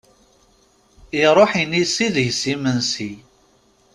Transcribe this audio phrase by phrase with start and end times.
[1.23, 3.11] Iṛuḥ inisi deg-s imensi!